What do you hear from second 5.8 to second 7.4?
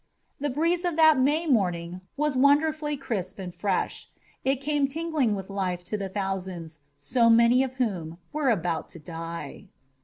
to the thousands, so